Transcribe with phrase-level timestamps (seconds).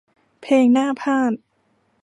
[0.41, 1.39] เพลงหน้าพาทย์